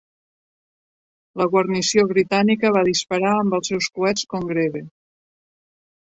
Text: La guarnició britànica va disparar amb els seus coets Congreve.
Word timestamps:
La 1.41 1.45
guarnició 1.51 2.05
britànica 2.11 2.71
va 2.77 2.83
disparar 2.87 3.33
amb 3.41 3.57
els 3.57 3.69
seus 3.73 3.91
coets 3.99 4.25
Congreve. 4.33 4.83